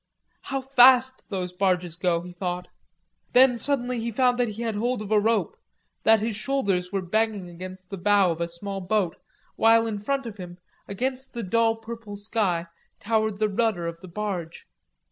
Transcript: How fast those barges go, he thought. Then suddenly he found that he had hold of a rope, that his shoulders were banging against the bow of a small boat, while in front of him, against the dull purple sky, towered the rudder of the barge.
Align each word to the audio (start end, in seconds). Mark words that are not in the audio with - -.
How 0.45 0.61
fast 0.61 1.29
those 1.29 1.53
barges 1.53 1.95
go, 1.95 2.21
he 2.21 2.33
thought. 2.33 2.69
Then 3.33 3.59
suddenly 3.59 3.99
he 3.99 4.09
found 4.11 4.39
that 4.39 4.47
he 4.47 4.63
had 4.63 4.73
hold 4.73 4.99
of 5.03 5.11
a 5.11 5.19
rope, 5.19 5.55
that 6.05 6.21
his 6.21 6.35
shoulders 6.35 6.91
were 6.91 7.03
banging 7.03 7.47
against 7.47 7.91
the 7.91 7.97
bow 7.99 8.31
of 8.31 8.41
a 8.41 8.47
small 8.47 8.81
boat, 8.81 9.17
while 9.57 9.85
in 9.85 9.99
front 9.99 10.25
of 10.25 10.37
him, 10.37 10.57
against 10.87 11.33
the 11.35 11.43
dull 11.43 11.75
purple 11.75 12.15
sky, 12.15 12.65
towered 12.99 13.37
the 13.37 13.47
rudder 13.47 13.85
of 13.85 13.99
the 14.01 14.07
barge. 14.07 14.65